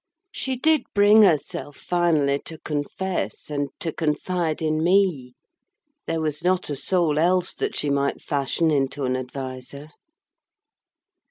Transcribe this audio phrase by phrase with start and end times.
[0.31, 5.35] She did bring herself, finally, to confess, and to confide in me:
[6.07, 9.89] there was not a soul else that she might fashion into an adviser.